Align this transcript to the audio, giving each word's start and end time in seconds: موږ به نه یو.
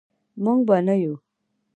موږ 0.43 0.59
به 0.67 0.77
نه 0.87 0.95
یو. 1.01 1.13